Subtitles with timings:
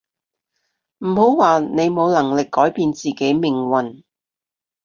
[1.05, 4.01] 唔好話你冇能力改變自己命運